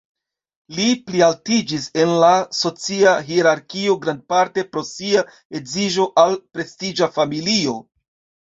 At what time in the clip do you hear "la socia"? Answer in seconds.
2.23-3.13